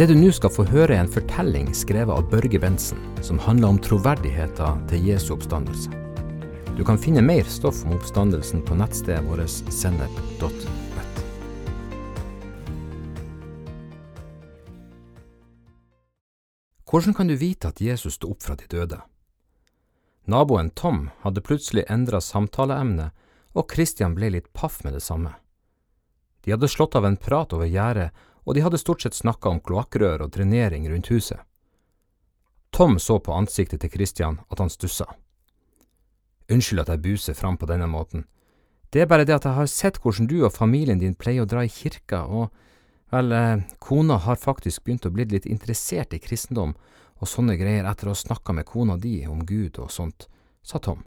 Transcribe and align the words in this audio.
Det 0.00 0.06
du 0.06 0.14
nå 0.16 0.30
skal 0.32 0.48
få 0.48 0.64
høre, 0.64 0.94
er 0.96 1.02
en 1.02 1.10
fortelling 1.12 1.66
skrevet 1.76 2.16
av 2.16 2.30
Børge 2.32 2.56
Bentsen, 2.56 2.96
som 3.20 3.36
handler 3.36 3.74
om 3.74 3.78
troverdigheten 3.84 4.86
til 4.88 5.02
Jesu 5.04 5.34
oppstandelse. 5.34 5.92
Du 6.78 6.80
kan 6.88 6.96
finne 6.96 7.20
mer 7.20 7.44
stoff 7.44 7.82
om 7.84 7.92
oppstandelsen 7.98 8.62
på 8.64 8.78
nettstedet 8.80 9.20
vårt 9.28 9.44
sennep.nett. 9.68 11.20
Hvordan 16.88 17.18
kan 17.20 17.28
du 17.28 17.36
vite 17.36 17.68
at 17.68 17.84
Jesus 17.84 18.16
sto 18.16 18.32
opp 18.32 18.40
fra 18.48 18.56
de 18.56 18.70
døde? 18.72 19.02
Naboen 20.24 20.72
Tom 20.72 21.10
hadde 21.26 21.44
plutselig 21.44 21.84
endra 21.92 22.24
samtaleemne, 22.24 23.10
og 23.52 23.68
Christian 23.76 24.16
ble 24.16 24.32
litt 24.32 24.48
paff 24.56 24.80
med 24.80 24.96
det 24.96 25.04
samme. 25.04 25.36
De 26.40 26.56
hadde 26.56 26.72
slått 26.72 26.96
av 26.96 27.04
en 27.04 27.20
prat 27.20 27.52
over 27.52 27.68
gjerdet, 27.68 28.16
og 28.44 28.54
de 28.54 28.64
hadde 28.64 28.80
stort 28.80 29.02
sett 29.02 29.16
snakka 29.16 29.48
om 29.48 29.60
kloakkrør 29.60 30.24
og 30.24 30.32
drenering 30.34 30.88
rundt 30.90 31.10
huset. 31.12 31.40
Tom 32.70 32.98
så 32.98 33.18
på 33.18 33.34
ansiktet 33.34 33.82
til 33.82 33.90
Christian 33.90 34.40
at 34.48 34.58
han 34.62 34.70
stussa. 34.70 35.06
Unnskyld 36.50 36.84
at 36.84 36.92
jeg 36.94 37.02
buser 37.02 37.34
fram 37.34 37.58
på 37.58 37.66
denne 37.70 37.86
måten. 37.90 38.24
Det 38.90 39.02
er 39.02 39.10
bare 39.10 39.24
det 39.24 39.36
at 39.36 39.46
jeg 39.46 39.54
har 39.54 39.68
sett 39.70 40.00
hvordan 40.02 40.26
du 40.26 40.40
og 40.44 40.54
familien 40.54 40.98
din 40.98 41.14
pleier 41.14 41.44
å 41.44 41.50
dra 41.50 41.62
i 41.62 41.70
kirka, 41.70 42.24
og 42.26 42.50
vel, 43.10 43.32
eh, 43.32 43.62
kona 43.78 44.16
har 44.18 44.36
faktisk 44.36 44.84
begynt 44.84 45.06
å 45.06 45.14
bli 45.14 45.24
litt 45.30 45.46
interessert 45.46 46.14
i 46.14 46.18
kristendom 46.18 46.74
og 47.20 47.28
sånne 47.28 47.56
greier 47.58 47.86
etter 47.86 48.08
å 48.08 48.14
ha 48.14 48.18
snakka 48.18 48.54
med 48.54 48.66
kona 48.66 48.96
di 48.96 49.26
om 49.26 49.44
Gud 49.46 49.78
og 49.78 49.90
sånt, 49.90 50.26
sa 50.62 50.78
Tom. 50.78 51.04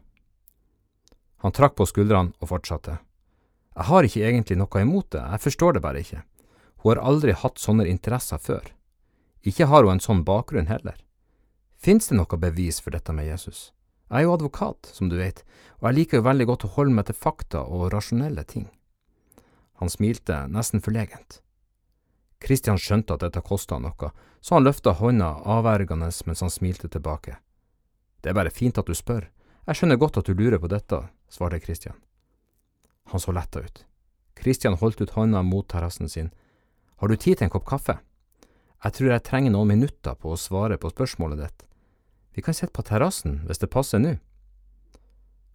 Han 1.43 1.51
trakk 1.51 1.75
på 1.75 1.87
skuldrene 1.87 2.31
og 2.39 2.47
fortsatte. 2.47 2.99
Jeg 3.75 3.85
har 3.89 4.03
ikke 4.03 4.27
egentlig 4.29 4.57
noe 4.57 4.81
imot 4.81 5.09
det, 5.11 5.23
jeg 5.31 5.43
forstår 5.43 5.73
det 5.73 5.81
bare 5.81 6.03
ikke. 6.05 6.23
Hun 6.83 6.91
har 6.91 7.03
aldri 7.07 7.31
hatt 7.31 7.61
sånne 7.61 7.87
interesser 7.87 8.41
før. 8.43 8.65
Ikke 9.47 9.69
har 9.71 9.87
hun 9.87 9.95
en 9.95 10.03
sånn 10.03 10.25
bakgrunn 10.27 10.67
heller. 10.67 10.97
Fins 11.79 12.09
det 12.09 12.17
noe 12.19 12.39
bevis 12.39 12.81
for 12.83 12.91
dette 12.95 13.15
med 13.15 13.27
Jesus? 13.27 13.71
Jeg 14.11 14.23
er 14.23 14.27
jo 14.27 14.33
advokat, 14.35 14.91
som 14.91 15.07
du 15.09 15.15
vet, 15.17 15.41
og 15.79 15.87
jeg 15.89 15.97
liker 15.97 16.19
jo 16.19 16.27
veldig 16.27 16.47
godt 16.51 16.65
å 16.67 16.73
holde 16.75 16.95
meg 16.95 17.07
til 17.07 17.17
fakta 17.17 17.63
og 17.63 17.89
rasjonelle 17.93 18.43
ting. 18.43 18.67
Han 19.79 19.89
smilte, 19.89 20.43
nesten 20.51 20.83
forlegent. 20.83 21.39
Christian 22.43 22.77
skjønte 22.77 23.15
at 23.15 23.23
dette 23.23 23.41
kosta 23.41 23.79
noe, 23.79 24.11
så 24.43 24.57
han 24.59 24.67
løfta 24.67 24.93
hånda 24.99 25.29
avvergende 25.47 26.11
mens 26.27 26.43
han 26.43 26.51
smilte 26.51 26.91
tilbake. 26.91 27.39
Det 28.21 28.31
er 28.31 28.37
bare 28.37 28.51
fint 28.51 28.77
at 28.77 28.87
du 28.87 28.95
spør, 28.95 29.29
jeg 29.63 29.79
skjønner 29.79 29.99
godt 29.99 30.19
at 30.19 30.27
du 30.27 30.35
lurer 30.35 30.59
på 30.59 30.67
dette, 30.67 30.97
svarte 31.31 31.61
Christian. 31.63 31.95
Han 33.11 33.19
så 33.23 33.31
letta 33.31 33.61
ut. 33.63 33.85
Christian 34.35 34.75
holdt 34.79 34.99
ut 34.99 35.13
hånda 35.15 35.39
mot 35.47 35.67
terrassen 35.71 36.09
sin. 36.11 36.33
Har 37.03 37.11
du 37.11 37.17
tid 37.19 37.35
til 37.35 37.49
en 37.49 37.51
kopp 37.51 37.65
kaffe? 37.67 37.97
Jeg 38.79 38.95
tror 38.95 39.09
jeg 39.11 39.23
trenger 39.27 39.51
noen 39.51 39.73
minutter 39.73 40.13
på 40.15 40.29
å 40.31 40.37
svare 40.39 40.77
på 40.79 40.87
spørsmålet 40.87 41.41
ditt. 41.41 41.65
Vi 42.31 42.39
kan 42.45 42.55
sitte 42.55 42.71
på 42.71 42.85
terrassen 42.87 43.41
hvis 43.43 43.59
det 43.59 43.67
passer 43.73 43.99
nå. 43.99 44.13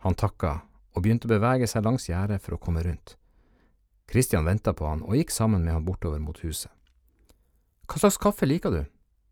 Han 0.05 0.19
takka 0.21 0.51
og 0.93 1.07
begynte 1.07 1.25
å 1.25 1.33
bevege 1.33 1.65
seg 1.73 1.87
langs 1.87 2.05
gjerdet 2.11 2.43
for 2.45 2.53
å 2.53 2.59
komme 2.61 2.83
rundt. 2.85 3.15
Christian 4.13 4.45
venta 4.45 4.75
på 4.77 4.91
han 4.91 5.01
og 5.07 5.17
gikk 5.17 5.33
sammen 5.33 5.65
med 5.65 5.73
han 5.73 5.87
bortover 5.89 6.21
mot 6.21 6.37
huset. 6.45 6.69
Hva 7.89 8.03
slags 8.05 8.21
kaffe 8.21 8.45
liker 8.45 8.77
du? 8.77 8.83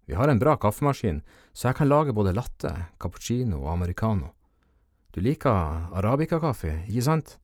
Vi 0.09 0.17
har 0.17 0.33
en 0.33 0.41
bra 0.41 0.57
kaffemaskin, 0.57 1.21
så 1.53 1.69
jeg 1.69 1.81
kan 1.83 1.93
lage 1.93 2.17
både 2.17 2.33
latte, 2.33 2.73
cappuccino 2.97 3.61
og 3.61 3.75
americano. 3.75 4.33
Du 5.13 5.21
liker 5.21 5.93
arabicakaffe, 5.93 6.79
ikke 6.89 7.07
sant? 7.13 7.37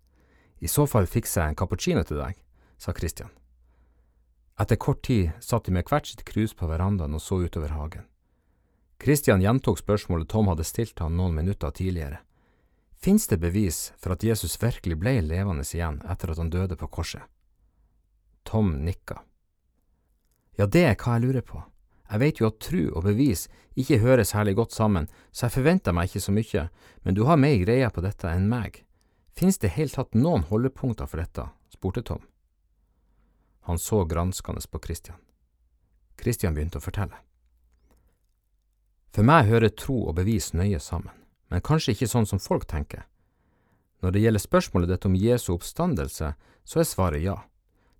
I 0.65 0.73
så 0.78 0.89
fall 0.89 1.05
fikser 1.05 1.43
jeg 1.43 1.53
en 1.53 1.61
cappuccino 1.61 2.09
til 2.09 2.25
deg, 2.25 2.41
sa 2.81 2.97
Christian. 2.97 3.37
Etter 4.61 4.77
kort 4.77 5.03
tid 5.03 5.31
satt 5.41 5.64
de 5.64 5.72
med 5.72 5.89
hvert 5.89 6.06
sitt 6.06 6.25
krus 6.28 6.53
på 6.54 6.69
verandaen 6.69 7.15
og 7.16 7.22
så 7.22 7.41
utover 7.43 7.72
hagen. 7.76 8.04
Christian 9.03 9.43
gjentok 9.43 9.81
spørsmålet 9.81 10.28
Tom 10.31 10.50
hadde 10.53 10.66
stilt 10.66 11.00
han 11.03 11.16
noen 11.19 11.34
minutter 11.34 11.72
tidligere. 11.75 12.21
Fins 13.03 13.26
det 13.26 13.41
bevis 13.43 13.91
for 13.99 14.15
at 14.15 14.22
Jesus 14.22 14.54
virkelig 14.62 15.00
ble 15.00 15.16
levende 15.26 15.65
igjen 15.66 15.99
etter 16.06 16.31
at 16.31 16.38
han 16.38 16.53
døde 16.53 16.78
på 16.78 16.87
korset? 16.87 17.25
Tom 18.47 18.76
nikka. 18.84 19.19
Ja, 20.59 20.66
det 20.66 20.84
er 20.87 20.94
hva 20.94 21.16
jeg 21.16 21.26
lurer 21.26 21.43
på. 21.47 21.65
Jeg 22.12 22.21
vet 22.21 22.41
jo 22.41 22.49
at 22.50 22.60
tru 22.60 22.81
og 22.93 23.06
bevis 23.09 23.47
ikke 23.75 24.03
hører 24.03 24.26
særlig 24.28 24.55
godt 24.59 24.76
sammen, 24.76 25.09
så 25.32 25.47
jeg 25.47 25.56
forventer 25.56 25.97
meg 25.97 26.10
ikke 26.10 26.22
så 26.22 26.34
mye, 26.37 26.66
men 27.03 27.16
du 27.16 27.25
har 27.25 27.41
mer 27.41 27.56
greie 27.65 27.88
på 27.91 28.05
dette 28.05 28.28
enn 28.28 28.50
meg. 28.53 28.82
Fins 29.32 29.59
det 29.59 29.75
helt 29.78 29.97
tatt 29.97 30.15
noen 30.15 30.44
holdepunkter 30.50 31.09
for 31.09 31.25
dette? 31.25 31.49
spurte 31.72 32.05
Tom. 32.05 32.21
Han 33.69 33.78
så 33.78 34.05
granskende 34.05 34.61
på 34.71 34.81
Christian. 34.84 35.19
Christian 36.21 36.55
begynte 36.55 36.78
å 36.78 36.84
fortelle. 36.84 37.19
For 39.12 39.27
meg 39.27 39.50
hører 39.50 39.75
tro 39.77 39.99
og 40.09 40.17
bevis 40.17 40.53
nøye 40.56 40.81
sammen, 40.81 41.12
men 41.53 41.65
kanskje 41.65 41.93
ikke 41.93 42.09
sånn 42.09 42.27
som 42.27 42.41
folk 42.41 42.65
tenker. 42.67 43.05
Når 44.03 44.15
det 44.15 44.23
gjelder 44.25 44.43
spørsmålet 44.43 44.91
dette 44.91 45.09
om 45.09 45.19
Jesu 45.19 45.53
oppstandelse, 45.55 46.33
så 46.65 46.81
er 46.81 46.89
svaret 46.89 47.23
ja. 47.23 47.37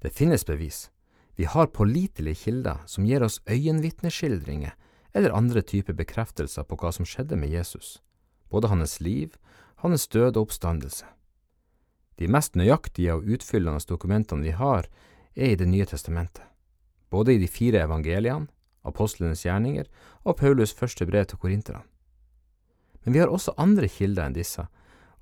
Det 0.03 0.15
finnes 0.15 0.47
bevis, 0.47 0.89
vi 1.37 1.45
har 1.45 1.67
pålitelige 1.67 2.34
kilder 2.44 2.83
som 2.87 3.06
gir 3.06 3.23
oss 3.23 3.41
øyenvitneskildringer 3.47 4.75
eller 5.12 5.37
andre 5.37 5.62
typer 5.62 5.97
bekreftelser 5.97 6.65
på 6.65 6.77
hva 6.81 6.93
som 6.93 7.06
skjedde 7.09 7.37
med 7.37 7.53
Jesus, 7.53 8.00
både 8.50 8.73
hans 8.73 8.99
liv, 9.00 9.37
hans 9.84 10.09
død 10.09 10.37
og 10.37 10.49
oppstandelse. 10.49 11.06
De 12.21 12.29
mest 12.29 12.56
nøyaktige 12.56 13.15
og 13.17 13.29
utfyllende 13.29 13.81
dokumentene 13.89 14.44
vi 14.44 14.56
har, 14.56 14.89
er 15.37 15.53
i 15.53 15.56
Det 15.56 15.66
nye 15.69 15.87
testamentet, 15.87 16.44
både 17.10 17.34
i 17.34 17.38
de 17.38 17.48
fire 17.48 17.84
evangeliene, 17.84 18.48
apostlenes 18.84 19.44
gjerninger 19.47 19.87
og 20.25 20.37
Paulus 20.37 20.72
første 20.75 21.06
brev 21.06 21.26
til 21.26 21.38
korinterne. 21.38 21.82
Men 23.04 23.15
vi 23.15 23.19
har 23.19 23.31
også 23.31 23.54
andre 23.59 23.88
kilder 23.88 24.26
enn 24.26 24.37
disse, 24.37 24.66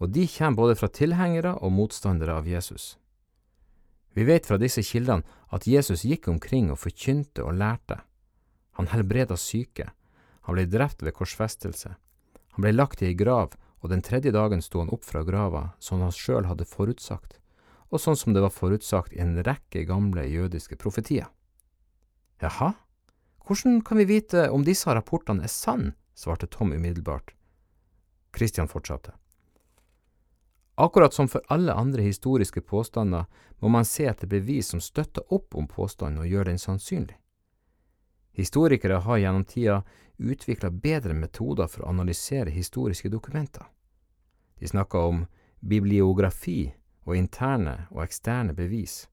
og 0.00 0.12
de 0.12 0.26
kommer 0.28 0.56
både 0.56 0.76
fra 0.76 0.88
tilhengere 0.88 1.54
og 1.60 1.72
motstandere 1.72 2.36
av 2.40 2.48
Jesus. 2.48 2.96
Vi 4.16 4.24
vet 4.24 4.46
fra 4.46 4.58
disse 4.58 4.82
kildene 4.82 5.24
at 5.54 5.66
Jesus 5.68 6.04
gikk 6.04 6.28
omkring 6.28 6.70
og 6.72 6.80
forkynte 6.82 7.44
og 7.44 7.56
lærte. 7.56 8.00
Han 8.76 8.90
helbreda 8.90 9.36
syke, 9.36 9.90
han 10.46 10.56
ble 10.56 10.66
drept 10.66 11.04
ved 11.04 11.14
korsfestelse, 11.16 11.94
han 12.56 12.64
ble 12.64 12.72
lagt 12.74 13.02
i 13.02 13.10
ei 13.10 13.16
grav, 13.16 13.54
og 13.80 13.92
den 13.92 14.02
tredje 14.04 14.32
dagen 14.34 14.60
sto 14.60 14.82
han 14.82 14.92
opp 14.92 15.06
fra 15.06 15.22
grava, 15.24 15.70
som 15.80 16.02
han 16.04 16.12
sjøl 16.12 16.48
hadde 16.48 16.68
forutsagt, 16.68 17.39
og 17.90 18.00
sånn 18.00 18.16
som 18.16 18.34
det 18.34 18.42
var 18.44 18.54
forutsagt 18.54 19.14
i 19.14 19.22
en 19.22 19.38
rekke 19.44 19.84
gamle 19.88 20.24
jødiske 20.30 20.78
profetier. 20.78 21.26
Jaha, 22.40 22.72
hvordan 23.46 23.80
kan 23.84 23.98
vi 23.98 24.08
vite 24.08 24.48
om 24.50 24.64
disse 24.64 24.94
rapportene 24.94 25.44
er 25.44 25.52
sann? 25.52 25.92
svarte 26.14 26.46
Tom 26.46 26.72
umiddelbart. 26.72 27.34
Christian 28.36 28.68
fortsatte. 28.68 29.12
Akkurat 30.80 31.14
som 31.14 31.28
for 31.28 31.42
alle 31.48 31.74
andre 31.74 32.02
historiske 32.02 32.60
påstander 32.60 33.24
må 33.58 33.68
man 33.68 33.84
se 33.84 34.06
etter 34.08 34.28
bevis 34.30 34.70
som 34.72 34.80
støtter 34.80 35.26
opp 35.34 35.54
om 35.54 35.66
påstanden 35.68 36.22
og 36.22 36.28
gjør 36.30 36.48
den 36.48 36.58
sannsynlig. 36.58 37.18
Historikere 38.32 39.02
har 39.04 39.18
gjennom 39.18 39.44
tida 39.44 39.82
utvikla 40.16 40.70
bedre 40.70 41.14
metoder 41.14 41.68
for 41.68 41.84
å 41.84 41.90
analysere 41.90 42.52
historiske 42.54 43.10
dokumenter. 43.12 43.66
De 44.60 44.68
snakker 44.68 44.98
om 44.98 45.24
bibliografi 45.60 46.70
og 47.10 47.18
interne 47.18 47.86
og 47.90 48.04
eksterne 48.06 48.54
bevis. 48.56 49.08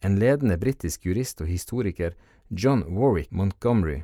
En 0.00 0.16
ledende 0.18 0.56
britisk 0.56 1.04
jurist 1.06 1.40
og 1.44 1.50
historiker, 1.50 2.16
John 2.48 2.86
Warwick 2.96 3.30
Montgomery, 3.30 4.02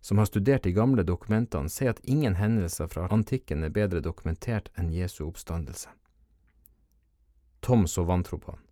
som 0.00 0.18
har 0.18 0.26
studert 0.26 0.62
de 0.62 0.72
gamle 0.74 1.02
dokumentene, 1.02 1.70
sier 1.70 1.94
at 1.94 2.02
ingen 2.02 2.36
hendelser 2.38 2.90
fra 2.90 3.06
antikken 3.10 3.64
er 3.66 3.74
bedre 3.74 4.02
dokumentert 4.02 4.68
enn 4.78 4.92
Jesu 4.94 5.24
oppstandelse. 5.26 5.88
Tom 7.60 7.86
så 7.90 8.04
vantro 8.06 8.38
på 8.38 8.52
han. 8.52 8.62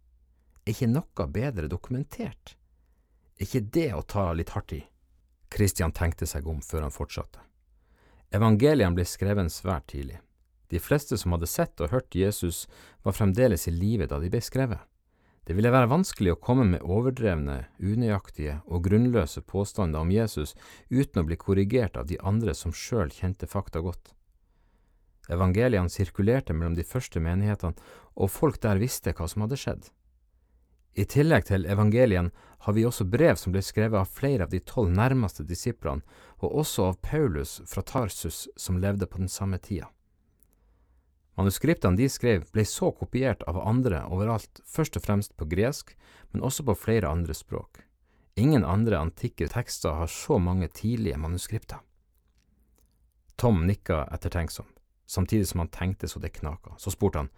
Er 0.64 0.74
ikke 0.74 0.90
noe 0.90 1.26
bedre 1.30 1.70
dokumentert? 1.70 2.56
Er 3.38 3.46
ikke 3.46 3.64
det 3.74 3.88
å 3.94 4.02
ta 4.02 4.28
litt 4.32 4.54
hardt 4.54 4.76
i? 4.76 4.84
Christian 5.54 5.92
tenkte 5.92 6.26
seg 6.26 6.46
om 6.46 6.62
før 6.62 6.86
han 6.86 6.94
fortsatte. 6.94 7.42
Evangeliene 8.34 8.94
ble 8.94 9.06
skrevet 9.06 9.52
svært 9.52 9.86
tidlig. 9.90 10.18
De 10.72 10.80
fleste 10.80 11.18
som 11.20 11.34
hadde 11.36 11.50
sett 11.50 11.80
og 11.80 11.92
hørt 11.92 12.16
Jesus, 12.16 12.64
var 13.02 13.16
fremdeles 13.16 13.68
i 13.68 13.74
live 13.74 14.08
da 14.08 14.18
de 14.22 14.30
ble 14.32 14.40
skrevet. 14.44 14.80
Det 15.44 15.52
ville 15.52 15.72
være 15.72 15.90
vanskelig 15.92 16.32
å 16.32 16.40
komme 16.40 16.64
med 16.64 16.84
overdrevne, 16.88 17.66
unøyaktige 17.76 18.62
og 18.64 18.86
grunnløse 18.86 19.42
påstander 19.44 20.00
om 20.00 20.12
Jesus 20.12 20.54
uten 20.88 21.20
å 21.20 21.26
bli 21.28 21.36
korrigert 21.36 21.98
av 22.00 22.08
de 22.08 22.16
andre 22.24 22.54
som 22.56 22.72
sjøl 22.72 23.12
kjente 23.12 23.48
fakta 23.50 23.82
godt. 23.84 24.14
Evangeliene 25.28 25.92
sirkulerte 25.92 26.56
mellom 26.56 26.76
de 26.76 26.84
første 26.84 27.20
menighetene, 27.20 27.76
og 28.16 28.32
folk 28.32 28.56
der 28.64 28.80
visste 28.80 29.12
hva 29.12 29.28
som 29.28 29.44
hadde 29.44 29.60
skjedd. 29.60 29.84
I 30.94 31.04
tillegg 31.10 31.48
til 31.48 31.66
evangelien 31.66 32.30
har 32.64 32.76
vi 32.76 32.84
også 32.86 33.04
brev 33.10 33.36
som 33.36 33.52
ble 33.52 33.60
skrevet 33.64 33.98
av 33.98 34.12
flere 34.14 34.46
av 34.46 34.52
de 34.52 34.60
tolv 34.62 34.92
nærmeste 34.94 35.44
disiplene, 35.44 36.04
og 36.40 36.60
også 36.62 36.90
av 36.92 37.00
Paulus 37.02 37.58
fra 37.66 37.82
Tarsus 37.82 38.46
som 38.56 38.78
levde 38.80 39.08
på 39.10 39.20
den 39.20 39.32
samme 39.32 39.58
tida. 39.58 39.90
Manuskriptene 41.34 41.98
de 41.98 42.06
skrev 42.08 42.44
ble 42.54 42.62
så 42.68 42.92
kopiert 42.94 43.42
av 43.50 43.58
andre 43.58 44.04
overalt, 44.06 44.60
først 44.66 44.98
og 44.98 45.02
fremst 45.02 45.34
på 45.36 45.48
gresk, 45.50 45.96
men 46.30 46.44
også 46.46 46.62
på 46.68 46.76
flere 46.78 47.10
andre 47.10 47.34
språk. 47.34 47.82
Ingen 48.38 48.64
andre 48.64 48.98
antikke 48.98 49.48
tekster 49.50 49.98
har 49.98 50.10
så 50.10 50.38
mange 50.38 50.68
tidlige 50.68 51.18
manuskripter. 51.18 51.82
Tom 53.36 53.64
nikka 53.66 54.04
ettertenksom, 54.14 54.66
samtidig 55.06 55.48
som 55.50 55.64
han 55.64 55.72
tenkte 55.74 56.08
så 56.08 56.22
det 56.22 56.36
knaka. 56.38 56.76
Så 56.78 56.94
spurte 56.94 57.18
han, 57.18 57.32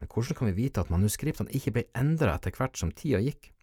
men 0.00 0.08
hvordan 0.12 0.36
kan 0.36 0.50
vi 0.50 0.58
vite 0.58 0.84
at 0.84 0.92
manuskriptene 0.92 1.52
ikke 1.56 1.72
ble 1.72 1.86
endra 1.96 2.36
etter 2.36 2.52
hvert 2.56 2.76
som 2.76 2.92
tida 2.92 3.22
gikk? 3.24 3.54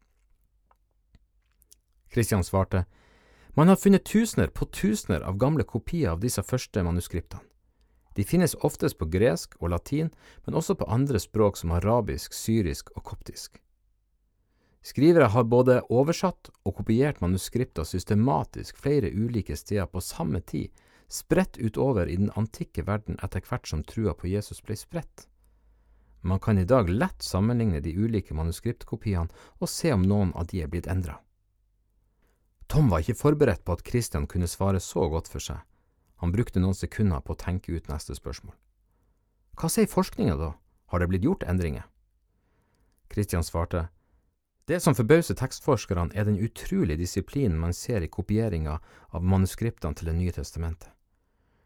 Christian 2.12 2.44
svarte, 2.44 2.86
man 3.54 3.68
har 3.68 3.78
funnet 3.78 4.06
tusener 4.06 4.48
på 4.48 4.66
tusener 4.66 5.22
av 5.22 5.38
gamle 5.38 5.64
kopier 5.64 6.16
av 6.16 6.22
disse 6.24 6.44
første 6.44 6.84
manuskriptene. 6.84 7.46
De 8.16 8.24
finnes 8.28 8.56
oftest 8.60 8.98
på 9.00 9.08
gresk 9.12 9.56
og 9.62 9.72
latin, 9.72 10.12
men 10.46 10.56
også 10.58 10.76
på 10.76 10.88
andre 10.92 11.20
språk 11.20 11.58
som 11.58 11.72
arabisk, 11.72 12.34
syrisk 12.36 12.92
og 12.96 13.04
koptisk. 13.04 13.62
Skrivere 14.82 15.30
har 15.30 15.46
både 15.46 15.82
oversatt 15.94 16.50
og 16.66 16.76
kopiert 16.80 17.22
manuskripter 17.22 17.86
systematisk 17.86 18.80
flere 18.82 19.12
ulike 19.14 19.56
steder 19.56 19.86
på 19.86 20.02
samme 20.02 20.42
tid, 20.42 20.72
spredt 21.12 21.60
utover 21.62 22.10
i 22.10 22.18
den 22.18 22.32
antikke 22.40 22.88
verden 22.88 23.20
etter 23.22 23.44
hvert 23.46 23.68
som 23.68 23.84
trua 23.86 24.16
på 24.18 24.32
Jesus 24.32 24.64
ble 24.66 24.78
spredt. 24.80 25.28
Man 26.22 26.40
kan 26.40 26.58
i 26.58 26.66
dag 26.66 26.90
lett 26.90 27.24
sammenligne 27.26 27.82
de 27.82 27.94
ulike 27.98 28.34
manuskriptkopiene 28.38 29.30
og 29.60 29.70
se 29.70 29.94
om 29.94 30.06
noen 30.06 30.34
av 30.38 30.50
de 30.50 30.62
er 30.62 30.70
blitt 30.70 30.90
endra. 30.90 31.20
Tom 32.72 32.90
var 32.90 33.04
ikke 33.04 33.20
forberedt 33.20 33.66
på 33.66 33.76
at 33.76 33.86
Christian 33.86 34.28
kunne 34.30 34.48
svare 34.48 34.80
så 34.80 35.10
godt 35.12 35.30
for 35.30 35.44
seg. 35.44 35.60
Han 36.22 36.32
brukte 36.32 36.62
noen 36.62 36.78
sekunder 36.78 37.24
på 37.26 37.34
å 37.34 37.42
tenke 37.42 37.74
ut 37.74 37.90
neste 37.90 38.14
spørsmål. 38.18 38.54
Hva 39.58 39.70
sier 39.70 39.90
forskninga 39.90 40.38
da, 40.38 40.54
har 40.94 41.02
det 41.02 41.10
blitt 41.10 41.26
gjort 41.26 41.46
endringer? 41.50 41.88
Christian 43.12 43.44
svarte, 43.44 43.88
det 44.70 44.80
som 44.80 44.96
forbauser 44.96 45.36
tekstforskerne 45.36 46.14
er 46.16 46.28
den 46.30 46.38
utrolige 46.40 47.02
disiplinen 47.02 47.58
man 47.60 47.74
ser 47.74 48.06
i 48.06 48.12
kopieringa 48.12 48.78
av 49.10 49.24
manuskriptene 49.26 49.98
til 49.98 50.08
Det 50.08 50.14
nye 50.16 50.32
testamentet. 50.32 50.92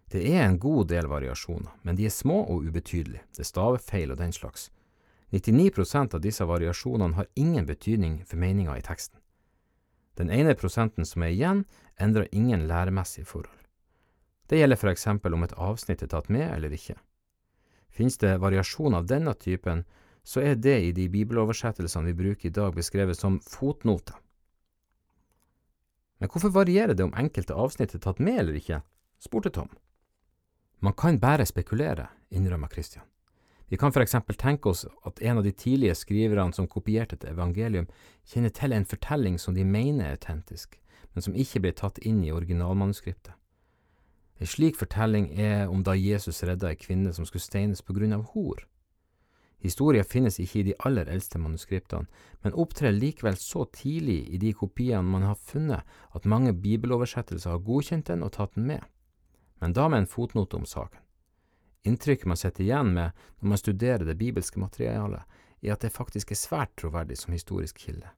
Det 0.10 0.24
er 0.32 0.46
en 0.46 0.60
god 0.60 0.88
del 0.88 1.10
variasjoner, 1.12 1.72
men 1.84 1.96
de 1.96 2.06
er 2.06 2.14
små 2.14 2.46
og 2.46 2.64
ubetydelige, 2.64 3.26
det 3.38 3.46
staver 3.46 3.78
feil 3.78 4.12
og 4.12 4.18
den 4.18 4.32
slags. 4.32 4.72
99% 5.34 6.16
av 6.16 6.22
disse 6.22 6.46
variasjonene 6.46 7.16
har 7.16 7.28
ingen 7.36 7.66
betydning 7.66 8.24
for 8.26 8.38
meninga 8.38 8.78
i 8.78 8.86
teksten. 8.86 9.20
Den 10.16 10.30
ene 10.32 10.56
prosenten 10.56 11.06
som 11.06 11.24
er 11.24 11.34
igjen, 11.34 11.66
endrer 12.00 12.30
ingen 12.32 12.68
læremessige 12.68 13.26
forhold. 13.26 13.65
Det 14.50 14.60
gjelder 14.60 14.80
for 14.80 14.92
eksempel 14.92 15.34
om 15.34 15.44
et 15.46 15.56
avsnitt 15.58 16.04
er 16.06 16.12
tatt 16.12 16.30
med 16.30 16.46
eller 16.48 16.74
ikke. 16.74 16.98
Finnes 17.90 18.18
det 18.22 18.38
variasjon 18.44 18.98
av 18.98 19.08
denne 19.10 19.34
typen, 19.40 19.86
så 20.24 20.42
er 20.42 20.56
det 20.60 20.76
i 20.82 20.92
de 20.92 21.08
bibeloversettelsene 21.10 22.12
vi 22.12 22.18
bruker 22.18 22.50
i 22.50 22.54
dag 22.54 22.76
beskrevet 22.76 23.18
som 23.18 23.40
fotnoter. 23.40 24.18
Men 26.20 26.30
hvorfor 26.32 26.54
varierer 26.54 26.96
det 26.96 27.04
om 27.04 27.16
enkelte 27.18 27.54
avsnitt 27.54 27.94
er 27.96 28.04
tatt 28.04 28.20
med 28.20 28.40
eller 28.40 28.58
ikke? 28.58 28.82
spurte 29.20 29.52
Tom. 29.54 29.70
Man 30.80 30.94
kan 30.94 31.20
bare 31.20 31.46
spekulere, 31.46 32.08
innrømmer 32.30 32.72
Christian. 32.72 33.06
Vi 33.68 33.78
kan 33.78 33.92
for 33.92 34.02
eksempel 34.02 34.38
tenke 34.38 34.70
oss 34.70 34.86
at 35.06 35.22
en 35.22 35.38
av 35.38 35.44
de 35.44 35.52
tidlige 35.52 35.96
skriverne 35.96 36.54
som 36.54 36.68
kopierte 36.68 37.18
et 37.18 37.26
evangelium, 37.32 37.88
kjenner 38.26 38.54
til 38.54 38.76
en 38.76 38.86
fortelling 38.86 39.40
som 39.42 39.56
de 39.56 39.66
mener 39.66 40.06
er 40.06 40.20
autentisk, 40.20 40.78
men 41.14 41.26
som 41.26 41.36
ikke 41.36 41.64
ble 41.64 41.74
tatt 41.74 41.98
inn 42.06 42.22
i 42.24 42.34
originalmanuskriptet. 42.36 43.34
En 44.40 44.48
slik 44.48 44.76
fortelling 44.76 45.30
er 45.40 45.70
om 45.72 45.84
da 45.84 45.96
Jesus 45.96 46.44
redda 46.44 46.74
ei 46.74 46.80
kvinne 46.80 47.14
som 47.16 47.28
skulle 47.28 47.46
steines 47.46 47.82
på 47.82 47.96
grunn 47.96 48.16
av 48.16 48.26
hor. 48.34 48.66
Historien 49.64 50.06
finnes 50.06 50.38
ikke 50.40 50.60
i 50.60 50.66
de 50.68 50.76
aller 50.86 51.08
eldste 51.10 51.40
manuskriptene, 51.42 52.10
men 52.44 52.58
opptrer 52.60 52.94
likevel 52.94 53.38
så 53.40 53.64
tidlig 53.74 54.20
i 54.30 54.38
de 54.38 54.52
kopiene 54.54 55.08
man 55.08 55.24
har 55.26 55.40
funnet 55.40 55.88
at 56.14 56.28
mange 56.30 56.54
bibeloversettelser 56.54 57.56
har 57.56 57.64
godkjent 57.66 58.12
den 58.12 58.26
og 58.28 58.36
tatt 58.36 58.54
den 58.58 58.68
med, 58.68 58.84
men 59.64 59.74
da 59.74 59.88
med 59.90 60.04
en 60.04 60.12
fotnote 60.12 60.60
om 60.60 60.68
saken. 60.70 61.02
Inntrykket 61.86 62.28
man 62.30 62.38
sitter 62.38 62.66
igjen 62.66 62.94
med 62.94 63.26
når 63.40 63.50
man 63.50 63.62
studerer 63.62 64.06
det 64.06 64.18
bibelske 64.20 64.60
materialet, 64.60 65.24
er 65.64 65.74
at 65.74 65.82
det 65.86 65.94
faktisk 65.96 66.32
er 66.34 66.42
svært 66.42 66.76
troverdig 66.78 67.18
som 67.18 67.34
historisk 67.34 67.80
kilde. 67.88 68.10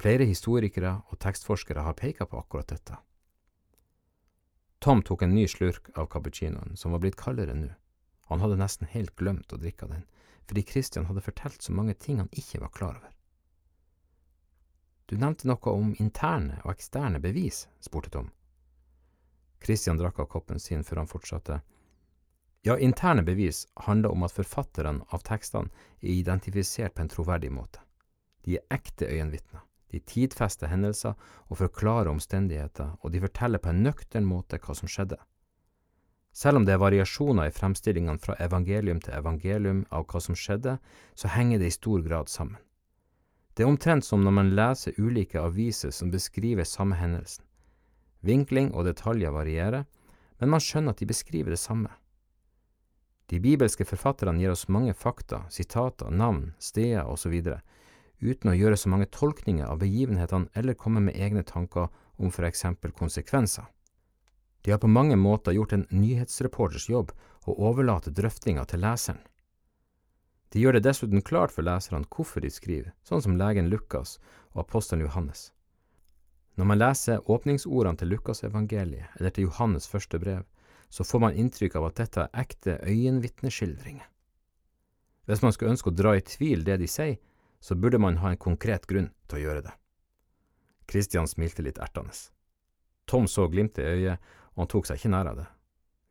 Flere 0.00 0.24
historikere 0.28 1.00
og 1.10 1.18
tekstforskere 1.20 1.84
har 1.84 1.96
pekt 1.98 2.24
på 2.28 2.38
akkurat 2.38 2.70
dette. 2.72 2.96
Tom 4.82 5.02
tok 5.02 5.22
en 5.22 5.34
ny 5.34 5.46
slurk 5.48 5.92
av 5.94 6.06
cappuccinoen, 6.10 6.76
som 6.76 6.90
var 6.90 6.98
blitt 6.98 7.16
kaldere 7.16 7.54
nå. 7.54 7.68
Han 8.32 8.40
hadde 8.42 8.56
nesten 8.58 8.88
helt 8.90 9.14
glemt 9.14 9.52
å 9.54 9.58
drikke 9.62 9.86
den, 9.86 10.02
fordi 10.50 10.64
Christian 10.66 11.06
hadde 11.06 11.22
fortalt 11.22 11.62
så 11.62 11.74
mange 11.76 11.94
ting 11.94 12.18
han 12.18 12.32
ikke 12.32 12.64
var 12.64 12.72
klar 12.74 12.96
over. 12.98 13.12
Du 15.06 15.14
nevnte 15.20 15.46
noe 15.46 15.76
om 15.76 15.94
interne 16.02 16.58
og 16.64 16.74
eksterne 16.74 17.22
bevis, 17.22 17.68
spurte 17.78 18.10
Tom. 18.10 18.32
Christian 19.62 20.02
drakk 20.02 20.18
av 20.18 20.30
koppen 20.34 20.58
sin 20.58 20.82
før 20.82 21.04
han 21.04 21.10
fortsatte. 21.14 21.60
Ja, 22.66 22.74
interne 22.74 23.22
bevis 23.22 23.68
handler 23.86 24.10
om 24.10 24.26
at 24.26 24.34
forfatterne 24.34 25.06
av 25.14 25.22
tekstene 25.22 25.70
er 26.00 26.10
identifisert 26.16 26.96
på 26.96 27.06
en 27.06 27.12
troverdig 27.12 27.54
måte. 27.54 27.86
De 28.42 28.58
er 28.58 28.66
ekte 28.74 29.06
øyenvitner. 29.06 29.62
De 29.92 30.00
tidfester 30.00 30.70
hendelser 30.72 31.14
og 31.48 31.58
forklarer 31.60 32.10
omstendigheter, 32.10 32.96
og 33.00 33.12
de 33.12 33.20
forteller 33.20 33.60
på 33.60 33.70
en 33.72 33.84
nøktern 33.84 34.24
måte 34.24 34.58
hva 34.58 34.76
som 34.76 34.88
skjedde. 34.88 35.18
Selv 36.32 36.56
om 36.56 36.64
det 36.64 36.72
er 36.72 36.80
variasjoner 36.80 37.50
i 37.50 37.52
fremstillingene 37.52 38.20
fra 38.20 38.38
evangelium 38.40 39.02
til 39.04 39.18
evangelium 39.18 39.82
av 39.92 40.06
hva 40.08 40.20
som 40.24 40.36
skjedde, 40.38 40.78
så 41.14 41.28
henger 41.28 41.60
det 41.60 41.68
i 41.68 41.76
stor 41.76 42.00
grad 42.06 42.32
sammen. 42.32 42.56
Det 43.52 43.66
er 43.66 43.68
omtrent 43.68 44.06
som 44.06 44.22
når 44.24 44.32
man 44.32 44.54
leser 44.56 44.96
ulike 44.96 45.40
aviser 45.40 45.92
som 45.92 46.10
beskriver 46.10 46.64
samme 46.64 46.96
hendelsen. 46.96 47.44
Vinkling 48.24 48.70
og 48.72 48.86
detaljer 48.88 49.34
varierer, 49.34 49.84
men 50.40 50.54
man 50.54 50.62
skjønner 50.62 50.96
at 50.96 51.02
de 51.02 51.10
beskriver 51.10 51.52
det 51.52 51.60
samme. 51.60 51.90
De 53.28 53.40
bibelske 53.40 53.84
forfatterne 53.84 54.40
gir 54.40 54.54
oss 54.54 54.70
mange 54.72 54.94
fakta, 54.96 55.44
sitater, 55.52 56.10
navn, 56.10 56.54
steder 56.58 57.04
osv., 57.08 57.36
uten 58.22 58.52
å 58.52 58.56
gjøre 58.56 58.78
så 58.78 58.90
mange 58.92 59.10
tolkninger 59.10 59.66
av 59.66 59.80
begivenhetene 59.82 60.50
eller 60.54 60.78
komme 60.78 61.02
med 61.02 61.18
egne 61.18 61.42
tanker 61.42 61.90
om 62.16 62.30
for 62.30 62.46
eksempel 62.46 62.94
konsekvenser. 62.94 63.66
De 64.62 64.70
har 64.70 64.78
på 64.78 64.90
mange 64.90 65.16
måter 65.18 65.56
gjort 65.56 65.72
en 65.74 65.86
nyhetsreporters 65.90 66.88
jobb 66.88 67.10
og 67.50 67.58
overlater 67.58 68.14
drøftinga 68.14 68.64
til 68.70 68.84
leseren. 68.84 69.22
De 70.52 70.60
gjør 70.60 70.76
det 70.76 70.84
dessuten 70.86 71.24
klart 71.24 71.50
for 71.50 71.66
leserne 71.66 72.06
hvorfor 72.12 72.44
de 72.44 72.50
skriver, 72.52 72.92
sånn 73.02 73.22
som 73.24 73.38
legen 73.40 73.70
Lukas 73.72 74.18
og 74.52 74.62
apostelen 74.66 75.02
Johannes. 75.06 75.50
Når 76.60 76.68
man 76.68 76.78
leser 76.78 77.30
åpningsordene 77.32 77.98
til 77.98 78.12
Lukasevangeliet 78.12 79.16
eller 79.18 79.32
til 79.32 79.48
Johannes 79.48 79.88
første 79.88 80.20
brev, 80.20 80.44
så 80.92 81.04
får 81.08 81.22
man 81.24 81.36
inntrykk 81.40 81.78
av 81.80 81.88
at 81.88 82.00
dette 82.02 82.26
er 82.26 82.42
ekte 82.44 82.76
øyenvitneskildringer. 82.84 84.04
Hvis 85.24 85.40
man 85.42 85.54
skulle 85.54 85.72
ønske 85.72 85.88
å 85.88 85.96
dra 85.96 86.12
i 86.18 86.24
tvil 86.26 86.66
det 86.66 86.76
de 86.82 86.88
sier, 86.90 87.16
så 87.62 87.76
burde 87.78 87.98
man 88.02 88.18
ha 88.18 88.32
en 88.32 88.40
konkret 88.42 88.88
grunn 88.90 89.12
til 89.30 89.38
å 89.38 89.42
gjøre 89.44 89.62
det. 89.68 89.72
Christian 90.90 91.28
smilte 91.30 91.62
litt 91.62 91.78
ertende. 91.78 92.10
Tom 93.06 93.28
så 93.30 93.46
glimtet 93.48 93.84
i 93.86 93.92
øyet, 94.02 94.32
og 94.52 94.64
han 94.64 94.70
tok 94.72 94.88
seg 94.88 94.98
ikke 94.98 95.12
nær 95.14 95.30
av 95.30 95.38
det. 95.38 95.46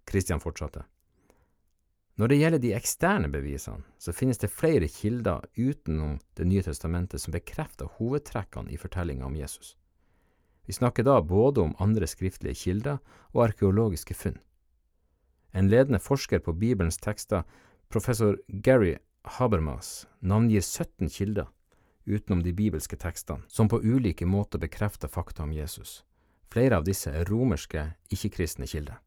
Christian 0.07 0.39
fortsatte. 0.39 0.85
Når 2.15 2.31
det 2.31 2.37
gjelder 2.39 2.61
de 2.63 2.71
eksterne 2.75 3.29
bevisene, 3.31 3.83
så 3.99 4.13
finnes 4.15 4.39
det 4.39 4.51
flere 4.51 4.87
kilder 4.87 5.43
utenom 5.55 6.19
Det 6.35 6.47
nye 6.47 6.63
testamentet 6.63 7.21
som 7.21 7.35
bekrefter 7.35 7.91
hovedtrekkene 7.99 8.71
i 8.71 8.79
fortellinga 8.79 9.25
om 9.25 9.35
Jesus. 9.35 9.75
Vi 10.67 10.73
snakker 10.73 11.03
da 11.03 11.21
både 11.21 11.61
om 11.61 11.75
andre 11.79 12.07
skriftlige 12.07 12.55
kilder 12.55 12.99
og 13.33 13.43
arkeologiske 13.49 14.13
funn. 14.13 14.39
En 15.53 15.67
ledende 15.67 15.99
forsker 15.99 16.39
på 16.39 16.53
Bibelens 16.53 16.97
tekster, 16.97 17.43
professor 17.89 18.37
Gary 18.47 18.95
Habermas, 19.23 20.07
navngir 20.19 20.61
17 20.61 21.09
kilder 21.09 21.47
utenom 22.05 22.43
de 22.43 22.53
bibelske 22.53 22.97
tekstene, 22.97 23.43
som 23.47 23.69
på 23.69 23.81
ulike 23.83 24.25
måter 24.25 24.59
bekrefter 24.59 25.07
fakta 25.07 25.43
om 25.43 25.53
Jesus. 25.53 26.03
Flere 26.51 26.79
av 26.79 26.85
disse 26.87 27.11
er 27.13 27.29
romerske, 27.29 27.85
ikke-kristne 28.09 28.67
kilder. 28.67 28.97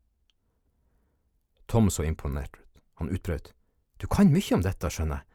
Tom 1.66 1.90
så 1.90 2.04
imponert 2.06 2.54
ut. 2.56 2.82
Han 3.00 3.10
utbrøt. 3.10 3.52
Du 3.98 4.06
kan 4.06 4.30
mye 4.30 4.54
om 4.54 4.62
dette, 4.62 4.90
skjønner 4.90 5.20
jeg, 5.20 5.26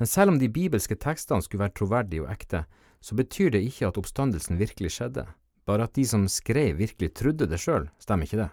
men 0.00 0.08
selv 0.08 0.32
om 0.32 0.38
de 0.40 0.48
bibelske 0.48 0.96
tekstene 0.96 1.44
skulle 1.44 1.66
være 1.66 1.76
troverdige 1.76 2.24
og 2.24 2.32
ekte, 2.32 2.64
så 3.02 3.16
betyr 3.18 3.52
det 3.52 3.62
ikke 3.66 3.90
at 3.90 3.98
oppstandelsen 4.00 4.58
virkelig 4.58 4.94
skjedde, 4.96 5.26
bare 5.68 5.84
at 5.86 5.94
de 5.98 6.06
som 6.08 6.24
skrev 6.30 6.78
virkelig 6.80 7.12
trodde 7.18 7.48
det 7.50 7.60
sjøl, 7.60 7.90
stemmer 8.00 8.26
ikke 8.26 8.40
det? 8.40 8.48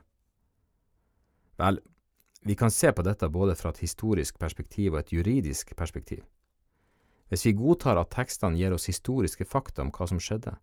Vel, 1.59 1.79
vi 2.41 2.55
kan 2.55 2.72
se 2.72 2.91
på 2.91 3.03
dette 3.03 3.29
både 3.29 3.55
fra 3.55 3.69
et 3.74 3.81
historisk 3.84 4.39
perspektiv 4.39 4.93
og 4.93 5.00
et 5.00 5.13
juridisk 5.13 5.75
perspektiv. 5.75 6.24
Hvis 7.29 7.46
vi 7.46 7.53
godtar 7.53 8.00
at 8.00 8.12
tekstene 8.15 8.58
gir 8.58 8.74
oss 8.74 8.89
historiske 8.89 9.46
fakta 9.46 9.84
om 9.84 9.91
hva 9.93 10.08
som 10.10 10.19
skjedde, 10.19 10.55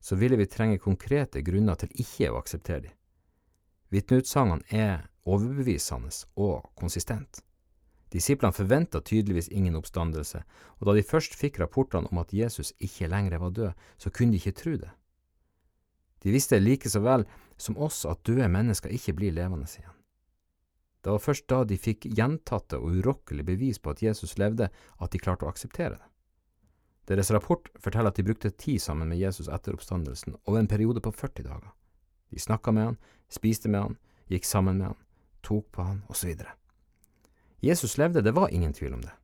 så 0.00 0.16
ville 0.16 0.38
vi 0.38 0.46
trenge 0.46 0.80
konkrete 0.82 1.42
grunner 1.42 1.78
til 1.78 1.92
ikke 1.94 2.30
å 2.32 2.38
akseptere 2.40 2.86
dem. 2.86 2.94
Vitneutsagnene 3.90 4.66
er 4.70 5.06
overbevisende 5.28 6.10
og 6.36 6.70
konsistent. 6.76 7.42
Disiplene 8.12 8.56
forventa 8.56 9.00
tydeligvis 9.04 9.50
ingen 9.52 9.76
oppstandelse, 9.76 10.40
og 10.80 10.88
da 10.88 10.94
de 10.96 11.04
først 11.04 11.36
fikk 11.36 11.60
rapportene 11.60 12.08
om 12.08 12.22
at 12.22 12.32
Jesus 12.32 12.72
ikke 12.80 13.10
lenger 13.12 13.38
var 13.38 13.52
død, 13.52 13.72
så 14.00 14.10
kunne 14.10 14.32
de 14.32 14.40
ikke 14.40 14.56
tro 14.56 14.76
det. 14.80 14.90
De 16.24 16.32
visste 16.32 16.58
like 16.58 16.88
så 16.88 17.02
vel 17.04 17.26
som 17.60 17.76
oss 17.78 18.04
at 18.08 18.24
døde 18.26 18.48
mennesker 18.48 18.90
ikke 18.90 19.14
blir 19.20 19.36
levende 19.36 19.68
igjen. 19.68 19.97
Det 21.08 21.12
var 21.12 21.22
først 21.24 21.46
da 21.48 21.62
de 21.64 21.76
fikk 21.80 22.02
gjentatte 22.18 22.76
og 22.76 22.98
urokkelige 22.98 23.46
bevis 23.48 23.78
på 23.80 23.94
at 23.94 24.02
Jesus 24.04 24.34
levde, 24.36 24.66
at 25.00 25.14
de 25.14 25.18
klarte 25.18 25.46
å 25.46 25.48
akseptere 25.48 25.94
det. 25.94 26.08
Deres 27.08 27.30
rapport 27.32 27.70
forteller 27.80 28.12
at 28.12 28.18
de 28.20 28.26
brukte 28.26 28.50
tid 28.52 28.82
sammen 28.84 29.08
med 29.08 29.16
Jesus 29.16 29.48
etter 29.48 29.72
oppstandelsen, 29.72 30.36
over 30.44 30.60
en 30.60 30.68
periode 30.68 31.00
på 31.00 31.14
40 31.16 31.46
dager. 31.46 31.72
De 32.28 32.44
snakka 32.44 32.76
med 32.76 32.84
han, 32.90 33.00
spiste 33.32 33.72
med 33.72 33.86
han, 33.86 33.96
gikk 34.28 34.44
sammen 34.44 34.82
med 34.82 34.90
han, 34.90 35.00
tok 35.40 35.72
på 35.72 35.88
han, 35.88 36.04
osv. 36.12 36.44
Jesus 37.64 37.96
levde, 37.96 38.20
det 38.20 38.36
var 38.36 38.52
ingen 38.52 38.76
tvil 38.76 39.00
om 39.00 39.08
det. 39.08 39.16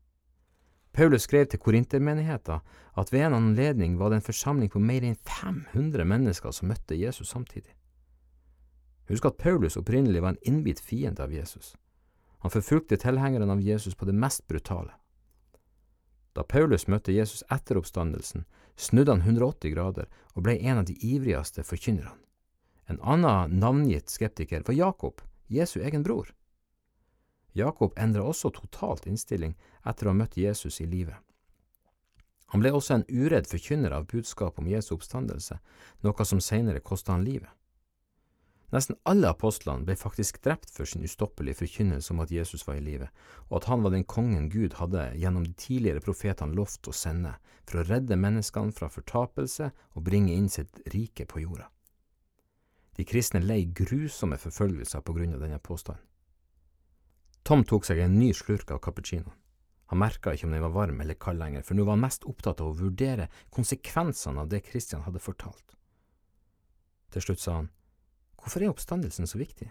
Paulus 0.97 1.29
skrev 1.29 1.53
til 1.53 1.61
korintermenigheta 1.61 2.63
at 2.97 3.13
ved 3.13 3.29
en 3.29 3.37
anledning 3.43 4.01
var 4.01 4.09
det 4.09 4.23
en 4.23 4.29
forsamling 4.33 4.73
på 4.73 4.81
mer 4.81 5.05
enn 5.05 5.21
500 5.21 6.09
mennesker 6.09 6.57
som 6.57 6.73
møtte 6.73 6.97
Jesus 6.97 7.37
samtidig. 7.37 7.77
Husk 9.09 9.25
at 9.29 9.39
Paulus 9.39 9.77
opprinnelig 9.77 10.23
var 10.23 10.35
en 10.35 10.43
innbitt 10.43 10.81
fiende 10.81 11.23
av 11.23 11.33
Jesus. 11.33 11.77
Han 12.45 12.51
forfulgte 12.51 12.97
tilhengerne 12.97 13.53
av 13.53 13.61
Jesus 13.61 13.95
på 13.95 14.05
det 14.05 14.13
mest 14.13 14.47
brutale. 14.49 14.93
Da 16.35 16.43
Paulus 16.43 16.89
møtte 16.91 17.13
Jesus 17.13 17.45
etter 17.53 17.79
oppstandelsen, 17.79 18.45
snudde 18.77 19.13
han 19.13 19.23
180 19.23 19.71
grader 19.71 20.09
og 20.35 20.43
ble 20.47 20.57
en 20.59 20.81
av 20.83 20.89
de 20.89 20.97
ivrigste 20.99 21.63
forkynnerne. 21.63 22.17
En 22.87 23.01
annen 23.01 23.61
navngitt 23.61 24.11
skeptiker 24.13 24.65
var 24.67 24.75
Jakob, 24.75 25.23
Jesu 25.47 25.81
egen 25.81 26.03
bror. 26.03 26.35
Jakob 27.53 27.95
endra 27.97 28.25
også 28.27 28.51
totalt 28.51 29.07
innstilling 29.07 29.55
etter 29.87 30.09
å 30.09 30.13
ha 30.13 30.19
møtt 30.19 30.37
Jesus 30.37 30.81
i 30.83 30.89
livet. 30.91 31.17
Han 32.53 32.61
ble 32.61 32.75
også 32.75 32.99
en 32.99 33.07
uredd 33.09 33.49
forkynner 33.49 33.95
av 33.95 34.09
budskapet 34.11 34.61
om 34.61 34.69
Jesu 34.69 34.93
oppstandelse, 34.99 35.57
noe 36.03 36.27
som 36.27 36.43
senere 36.43 36.83
kosta 36.83 37.15
han 37.15 37.25
livet. 37.25 37.51
Nesten 38.73 38.97
alle 39.05 39.29
apostlene 39.31 39.85
ble 39.87 39.95
faktisk 39.99 40.41
drept 40.43 40.73
for 40.73 40.89
sin 40.89 41.05
ustoppelige 41.05 41.61
forkynnelse 41.61 42.15
om 42.15 42.23
at 42.25 42.33
Jesus 42.33 42.65
var 42.67 42.79
i 42.79 42.85
live, 42.85 43.11
og 43.51 43.61
at 43.61 43.69
han 43.71 43.85
var 43.85 43.93
den 43.95 44.07
kongen 44.09 44.49
Gud 44.51 44.79
hadde 44.81 45.11
gjennom 45.21 45.45
de 45.45 45.53
tidligere 45.53 46.03
profetene 46.03 46.57
lovt 46.57 46.89
å 46.89 46.97
sende 46.97 47.37
for 47.69 47.83
å 47.83 47.87
redde 47.87 48.19
menneskene 48.19 48.75
fra 48.75 48.89
fortapelse 48.91 49.71
og 49.95 50.07
bringe 50.09 50.35
inn 50.35 50.49
sitt 50.49 50.81
rike 50.95 51.29
på 51.31 51.45
jorda. 51.45 51.69
De 52.97 53.05
kristne 53.05 53.43
lei 53.43 53.65
grusomme 53.67 54.39
forfølgelser 54.39 55.03
på 55.03 55.15
grunn 55.17 55.35
av 55.35 55.43
denne 55.43 55.59
påstanden. 55.59 56.03
Tom 57.45 57.65
tok 57.69 57.85
seg 57.85 57.99
en 58.01 58.15
ny 58.17 58.31
slurk 58.33 58.71
av 58.73 58.81
cappuccinoen. 58.81 59.35
Han 59.93 60.01
merka 60.01 60.33
ikke 60.33 60.47
om 60.49 60.55
den 60.55 60.63
var 60.65 60.73
varm 60.73 61.01
eller 61.05 61.19
kald 61.21 61.43
lenger, 61.43 61.63
for 61.63 61.77
nå 61.77 61.85
var 61.85 61.99
han 61.99 62.05
mest 62.07 62.25
opptatt 62.25 62.63
av 62.65 62.71
å 62.71 62.79
vurdere 62.79 63.29
konsekvensene 63.53 64.41
av 64.41 64.49
det 64.49 64.63
Kristian 64.65 65.05
hadde 65.05 65.21
fortalt. 65.21 65.75
Til 67.13 67.23
slutt 67.27 67.43
sa 67.43 67.59
han, 67.59 67.69
Hvorfor 68.45 68.61
er 68.61 68.75
oppstandelsen 68.75 69.27
så 69.27 69.41
viktig? 69.41 69.71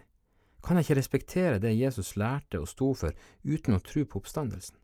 Kan 0.64 0.76
jeg 0.76 0.88
ikke 0.88 0.98
respektere 0.98 1.60
det 1.62 1.76
Jesus 1.78 2.16
lærte 2.18 2.58
og 2.58 2.66
sto 2.66 2.88
for 2.98 3.14
uten 3.46 3.76
å 3.76 3.82
tro 3.84 4.02
på 4.02 4.18
oppstandelsen? 4.18 4.74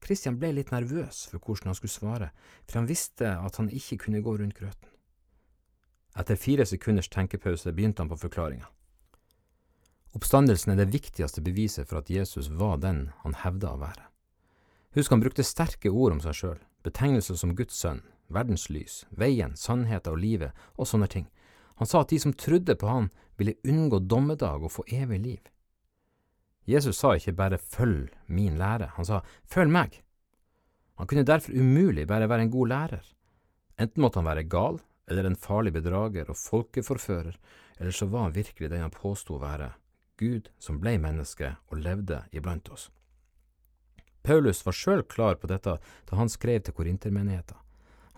Kristian 0.00 0.38
ble 0.40 0.54
litt 0.56 0.70
nervøs 0.72 1.26
for 1.28 1.42
hvordan 1.44 1.68
han 1.68 1.76
skulle 1.76 1.92
svare, 1.92 2.30
for 2.64 2.80
han 2.80 2.88
visste 2.88 3.34
at 3.36 3.58
han 3.60 3.68
ikke 3.68 3.98
kunne 4.06 4.22
gå 4.24 4.38
rundt 4.40 4.56
grøten. 4.56 4.88
Etter 6.16 6.40
fire 6.40 6.64
sekunders 6.66 7.10
tenkepause 7.12 7.74
begynte 7.76 8.00
han 8.00 8.08
på 8.08 8.18
forklaringa. 8.22 8.70
Oppstandelsen 10.16 10.72
er 10.72 10.80
det 10.80 10.94
viktigste 10.94 11.44
beviset 11.44 11.90
for 11.90 12.00
at 12.00 12.08
Jesus 12.10 12.48
var 12.48 12.80
den 12.82 13.10
han 13.20 13.36
hevda 13.44 13.74
å 13.74 13.82
være. 13.82 14.08
Husk 14.96 15.12
han 15.12 15.20
brukte 15.22 15.44
sterke 15.46 15.92
ord 15.92 16.16
om 16.16 16.24
seg 16.24 16.38
sjøl, 16.38 16.64
betegnelser 16.82 17.36
som 17.38 17.52
Guds 17.54 17.76
sønn, 17.76 18.00
verdens 18.32 18.70
lys, 18.72 19.04
veien, 19.10 19.52
sannheten 19.54 20.16
og 20.16 20.18
livet 20.24 20.64
og 20.80 20.88
sånne 20.88 21.06
ting, 21.12 21.28
han 21.80 21.88
sa 21.88 22.02
at 22.04 22.12
de 22.12 22.18
som 22.20 22.36
trodde 22.36 22.76
på 22.76 22.88
han, 22.88 23.08
ville 23.40 23.56
unngå 23.64 24.02
dommedag 24.04 24.66
og 24.66 24.72
få 24.74 24.84
evig 24.92 25.18
liv. 25.24 25.46
Jesus 26.68 26.98
sa 27.00 27.14
ikke 27.16 27.32
bare 27.38 27.58
følg 27.58 28.10
min 28.28 28.58
lære, 28.60 28.90
han 28.98 29.08
sa 29.08 29.22
følg 29.48 29.72
meg. 29.72 29.96
Han 31.00 31.08
kunne 31.08 31.24
derfor 31.24 31.56
umulig 31.56 32.04
bare 32.08 32.28
være 32.28 32.44
en 32.44 32.52
god 32.52 32.68
lærer. 32.68 33.06
Enten 33.80 34.04
måtte 34.04 34.20
han 34.20 34.28
være 34.28 34.44
gal, 34.44 34.76
eller 35.08 35.24
en 35.26 35.40
farlig 35.40 35.72
bedrager 35.72 36.28
og 36.28 36.36
folkeforfører, 36.36 37.38
eller 37.80 37.96
så 37.96 38.10
var 38.12 38.28
han 38.28 38.36
virkelig 38.36 38.68
den 38.68 38.84
han 38.84 38.92
påsto 38.92 39.38
å 39.38 39.42
være, 39.42 39.72
Gud 40.20 40.52
som 40.60 40.82
ble 40.82 40.98
menneske 41.00 41.54
og 41.72 41.80
levde 41.80 42.20
iblant 42.36 42.68
oss. 42.68 42.90
Paulus 44.20 44.60
var 44.66 44.76
sjøl 44.76 45.02
klar 45.08 45.40
på 45.40 45.48
dette 45.48 45.78
da 45.80 46.20
han 46.20 46.28
skrev 46.28 46.60
til 46.60 46.76
korintermenigheten. 46.76 47.56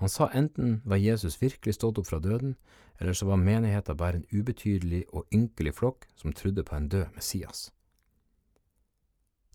Han 0.02 0.10
sa 0.10 0.26
enten 0.34 0.80
var 0.84 0.96
Jesus 0.96 1.36
virkelig 1.42 1.76
stått 1.76 1.98
opp 2.00 2.08
fra 2.08 2.18
døden, 2.18 2.56
eller 2.98 3.14
så 3.14 3.26
var 3.28 3.38
menigheten 3.38 3.96
bare 3.96 4.18
en 4.18 4.24
ubetydelig 4.34 5.04
og 5.14 5.28
ynkelig 5.30 5.76
flokk 5.78 6.08
som 6.18 6.34
trodde 6.34 6.64
på 6.66 6.74
en 6.74 6.88
død 6.90 7.14
Messias. 7.14 7.68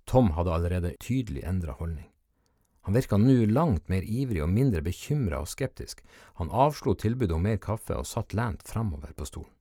Tom 0.07 0.31
hadde 0.39 0.53
allerede 0.55 0.93
tydelig 1.03 1.43
endra 1.43 1.75
holdning. 1.75 2.07
Han 2.87 2.95
virka 2.95 3.19
nå 3.19 3.43
langt 3.51 3.91
mer 3.91 4.07
ivrig 4.07 4.39
og 4.45 4.53
mindre 4.55 4.79
bekymra 4.87 5.43
og 5.43 5.51
skeptisk. 5.51 5.99
Han 6.39 6.47
avslo 6.47 6.95
tilbudet 6.95 7.35
om 7.35 7.43
mer 7.43 7.59
kaffe 7.59 7.99
og 7.99 8.07
satt 8.07 8.31
lent 8.31 8.63
framover 8.63 9.11
på 9.11 9.27
stolen. 9.27 9.51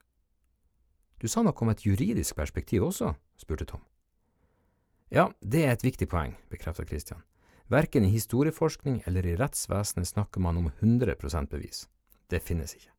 Du 1.18 1.26
sa 1.26 1.42
noe 1.42 1.66
om 1.66 1.74
et 1.74 1.82
juridisk 1.82 2.38
perspektiv 2.38 2.86
også? 2.86 3.16
spurte 3.42 3.66
Tom. 3.66 3.82
Ja, 5.10 5.32
det 5.42 5.66
er 5.66 5.74
et 5.74 5.82
viktig 5.82 6.06
poeng, 6.06 6.38
bekreftet 6.46 6.86
Christian. 6.86 7.26
Verken 7.68 8.04
i 8.04 8.08
historieforskning 8.08 9.02
eller 9.06 9.26
i 9.26 9.36
rettsvesenet 9.36 10.08
snakker 10.08 10.40
man 10.40 10.56
om 10.56 10.70
100% 10.80 11.48
bevis. 11.50 11.88
Det 12.30 12.40
finnes 12.40 12.74
ikke. 12.74 12.92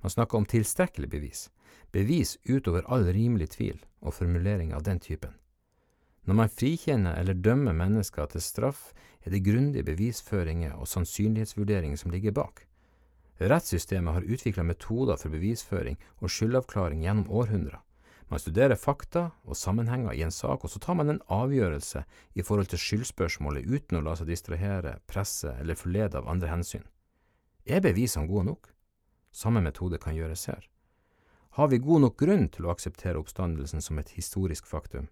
Man 0.00 0.10
snakker 0.10 0.38
om 0.38 0.46
tilstrekkelig 0.46 1.08
bevis, 1.10 1.48
bevis 1.90 2.36
utover 2.44 2.86
all 2.86 3.08
rimelig 3.10 3.48
tvil 3.56 3.80
og 4.00 4.14
formulering 4.14 4.70
av 4.74 4.84
den 4.86 5.00
typen. 5.02 5.34
Når 6.22 6.34
man 6.34 6.50
frikjenner 6.50 7.18
eller 7.18 7.34
dømmer 7.34 7.74
mennesker 7.74 8.30
til 8.30 8.42
straff, 8.42 8.92
er 9.24 9.34
det 9.34 9.42
grundige 9.46 9.86
bevisføringer 9.86 10.78
og 10.78 10.86
sannsynlighetsvurderinger 10.90 11.98
som 11.98 12.14
ligger 12.14 12.34
bak. 12.34 12.62
Rettssystemet 13.40 14.14
har 14.14 14.30
utvikla 14.34 14.62
metoder 14.62 15.18
for 15.18 15.34
bevisføring 15.34 15.98
og 16.18 16.30
skyldavklaring 16.30 17.02
gjennom 17.02 17.30
århundrer. 17.30 17.82
Man 18.26 18.42
studerer 18.42 18.74
fakta 18.74 19.28
og 19.46 19.54
sammenhenger 19.56 20.16
i 20.16 20.24
en 20.26 20.34
sak, 20.34 20.64
og 20.64 20.70
så 20.70 20.80
tar 20.82 20.96
man 20.98 21.12
en 21.12 21.22
avgjørelse 21.30 22.02
i 22.34 22.42
forhold 22.42 22.72
til 22.72 22.82
skyldspørsmålet 22.82 23.68
uten 23.70 24.00
å 24.00 24.02
la 24.02 24.16
seg 24.18 24.32
distrahere, 24.32 24.96
presse 25.06 25.52
eller 25.60 25.78
forlede 25.78 26.18
av 26.18 26.26
andre 26.30 26.50
hensyn. 26.50 26.82
Er 27.66 27.84
bevisene 27.84 28.26
gode 28.26 28.48
nok? 28.50 28.72
Samme 29.30 29.62
metode 29.62 30.00
kan 30.02 30.16
gjøres 30.16 30.46
her. 30.50 30.66
Har 31.56 31.70
vi 31.70 31.78
god 31.78 32.02
nok 32.02 32.16
grunn 32.18 32.48
til 32.52 32.66
å 32.66 32.72
akseptere 32.74 33.20
oppstandelsen 33.20 33.80
som 33.80 33.98
et 33.98 34.10
historisk 34.18 34.66
faktum? 34.66 35.06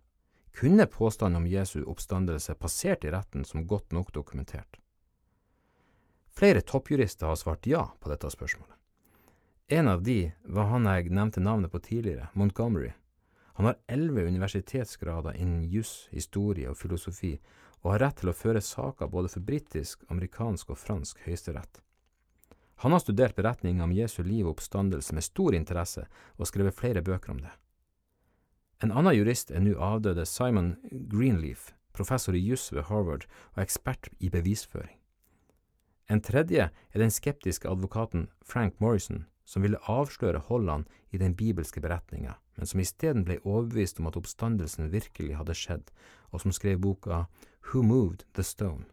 Kunne 0.54 0.86
påstanden 0.86 1.38
om 1.40 1.46
Jesu 1.50 1.84
oppstandelse 1.86 2.54
passert 2.58 3.04
i 3.04 3.12
retten 3.14 3.46
som 3.46 3.66
godt 3.66 3.94
nok 3.94 4.12
dokumentert? 4.14 4.80
Flere 6.34 6.60
toppjurister 6.66 7.30
har 7.30 7.38
svart 7.38 7.66
ja 7.66 7.86
på 8.00 8.10
dette 8.10 8.30
spørsmålet. 8.30 8.74
En 9.68 9.88
av 9.88 10.02
de 10.02 10.34
var 10.44 10.68
han 10.74 10.86
jeg 10.90 11.14
nevnte 11.14 11.40
navnet 11.40 11.72
på 11.72 11.80
tidligere, 11.80 12.28
Montgomery, 12.34 12.92
han 13.54 13.68
har 13.68 13.78
elleve 13.86 14.26
universitetsgrader 14.26 15.36
innen 15.38 15.64
juss, 15.70 16.08
historie 16.10 16.66
og 16.70 16.78
filosofi, 16.78 17.36
og 17.84 17.92
har 17.92 18.02
rett 18.02 18.16
til 18.22 18.32
å 18.32 18.36
føre 18.36 18.62
saker 18.64 19.10
både 19.12 19.30
for 19.30 19.46
britisk, 19.46 20.02
amerikansk 20.10 20.72
og 20.74 20.80
fransk 20.80 21.20
høyesterett. 21.26 21.78
Han 22.82 22.92
har 22.92 23.02
studert 23.04 23.36
beretninger 23.36 23.84
om 23.84 23.94
Jesu 23.94 24.22
liv 24.26 24.46
og 24.46 24.56
oppstandelse 24.56 25.14
med 25.14 25.26
stor 25.26 25.54
interesse, 25.54 26.06
og 26.34 26.50
skrevet 26.50 26.74
flere 26.74 27.02
bøker 27.06 27.30
om 27.36 27.44
det. 27.44 27.52
En 28.82 28.90
annen 28.90 29.14
jurist 29.14 29.52
er 29.54 29.62
nå 29.62 29.76
avdøde 29.78 30.26
Simon 30.26 30.74
Greenleaf, 30.90 31.70
professor 31.94 32.34
i 32.34 32.42
juss 32.42 32.72
ved 32.74 32.88
Harvard 32.90 33.28
og 33.54 33.62
ekspert 33.62 34.10
i 34.18 34.32
bevisføring. 34.34 34.98
En 36.10 36.20
tredje 36.20 36.66
er 36.68 36.98
den 37.00 37.14
skeptiske 37.14 37.70
advokaten 37.70 38.26
Frank 38.42 38.80
Morrison, 38.80 39.24
som 39.44 39.62
ville 39.62 39.80
avsløre 39.90 40.42
holdene 40.48 40.88
i 41.12 41.20
den 41.20 41.36
bibelske 41.36 41.82
beretninga, 41.84 42.38
men 42.56 42.66
som 42.70 42.80
isteden 42.80 43.24
ble 43.26 43.40
overbevist 43.44 44.00
om 44.00 44.08
at 44.10 44.18
oppstandelsen 44.18 44.90
virkelig 44.92 45.36
hadde 45.38 45.56
skjedd, 45.58 45.92
og 46.32 46.42
som 46.42 46.54
skrev 46.54 46.80
boka 46.80 47.26
Who 47.70 47.82
Moved 47.82 48.24
the 48.34 48.42
Stone? 48.42 48.88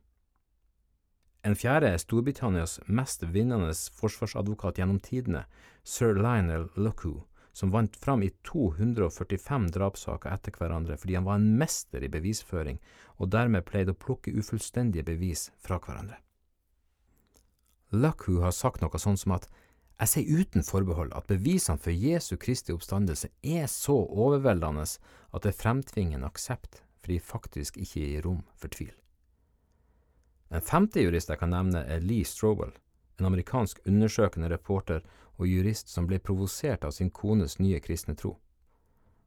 En 1.41 1.58
fjerde 1.58 1.89
er 1.89 1.98
Storbritannias 1.98 2.77
mest 2.86 3.24
vinnende 3.25 3.74
forsvarsadvokat 3.98 4.77
gjennom 4.77 5.00
tidene, 5.01 5.48
sir 5.84 6.13
Lionel 6.13 6.67
Lockoo, 6.77 7.24
som 7.53 7.72
vant 7.74 7.96
fram 7.98 8.22
i 8.24 8.29
245 8.48 9.72
drapssaker 9.75 10.31
etter 10.31 10.53
hverandre 10.55 10.96
fordi 11.01 11.17
han 11.17 11.25
var 11.25 11.39
en 11.39 11.50
mester 11.60 12.03
i 12.05 12.12
bevisføring, 12.13 12.77
og 13.17 13.31
dermed 13.34 13.65
pleide 13.67 13.96
å 13.96 13.98
plukke 13.98 14.34
ufullstendige 14.38 15.08
bevis 15.08 15.50
fra 15.60 15.79
hverandre. 15.81 16.22
Lockoo 17.91 18.39
har 18.46 18.53
sagt 18.55 18.86
noe 18.86 19.01
sånn 19.01 19.20
som 19.20 19.34
at 19.36 19.50
jeg 20.00 20.10
sier 20.10 20.39
uten 20.41 20.65
forbehold 20.65 21.12
at 21.13 21.27
bevisene 21.29 21.81
for 21.81 21.93
Jesu 21.93 22.36
Kristi 22.41 22.74
oppstandelse 22.74 23.29
er 23.43 23.67
så 23.69 23.95
overveldende 23.95 24.86
at 24.88 25.43
det 25.45 25.57
fremtvinger 25.57 26.17
en 26.17 26.27
aksept 26.27 26.81
for 27.01 27.13
de 27.13 27.19
faktisk 27.19 27.77
ikke 27.77 28.05
gir 28.05 28.25
rom 28.25 28.41
for 28.57 28.74
tvil. 28.74 28.93
En 30.51 30.62
femte 30.62 31.01
jurist 31.01 31.29
jeg 31.31 31.39
kan 31.39 31.53
nevne, 31.53 31.86
er 31.88 32.03
Lee 32.03 32.27
Strobel, 32.27 32.74
en 33.19 33.29
amerikansk 33.29 33.79
undersøkende 33.88 34.50
reporter 34.51 35.03
og 35.38 35.48
jurist 35.48 35.89
som 35.89 36.07
ble 36.10 36.19
provosert 36.19 36.83
av 36.83 36.91
sin 36.95 37.10
kones 37.10 37.57
nye 37.60 37.79
kristne 37.79 38.17
tro. 38.19 38.36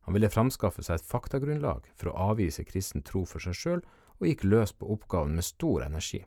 Han 0.05 0.15
ville 0.15 0.29
framskaffe 0.29 0.85
seg 0.85 1.01
et 1.01 1.09
faktagrunnlag 1.09 1.87
for 1.97 2.11
å 2.11 2.31
avvise 2.33 2.67
kristen 2.69 3.03
tro 3.03 3.25
for 3.25 3.41
seg 3.41 3.57
sjøl, 3.57 3.85
og 4.21 4.29
gikk 4.29 4.45
løs 4.47 4.75
på 4.77 4.87
oppgaven 4.95 5.35
med 5.35 5.47
stor 5.47 5.87
energi. 5.87 6.21